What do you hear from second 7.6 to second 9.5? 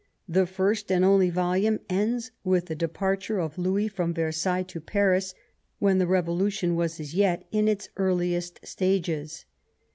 its earliest stages.